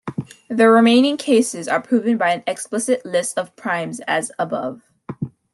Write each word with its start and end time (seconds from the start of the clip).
The 0.49 0.67
remaining 0.67 1.15
cases 1.17 1.67
are 1.67 1.79
proven 1.79 2.17
by 2.17 2.31
an 2.31 2.43
explicit 2.47 3.05
list 3.05 3.37
of 3.37 3.55
primes, 3.55 3.99
as 4.07 4.31
above. 4.39 4.81